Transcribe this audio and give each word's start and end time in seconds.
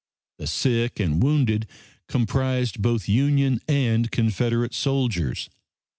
The 0.39 0.47
sick 0.47 0.99
and 0.99 1.21
wounded 1.21 1.67
comprised 2.07 2.81
both 2.81 3.07
Union 3.07 3.61
and 3.67 4.09
Confederate 4.09 4.73
soldiers. 4.73 5.47